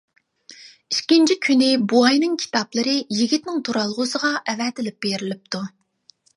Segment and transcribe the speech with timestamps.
[0.95, 5.65] ئىككىنچى كۈنى بوۋاينىڭ كىتابلىرى يىگىتنىڭ تۇرالغۇسىغا ئەۋەتىلىپ بېرىلىپتۇ.